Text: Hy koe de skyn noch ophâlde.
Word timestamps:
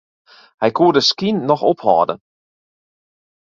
Hy 0.61 0.69
koe 0.77 0.93
de 0.95 1.01
skyn 1.09 1.37
noch 1.47 1.63
ophâlde. 1.71 2.15